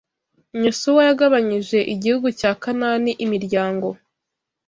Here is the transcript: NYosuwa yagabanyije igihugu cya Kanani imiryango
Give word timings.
NYosuwa 0.57 1.01
yagabanyije 1.09 1.79
igihugu 1.93 2.27
cya 2.39 2.51
Kanani 2.61 3.11
imiryango 3.25 3.87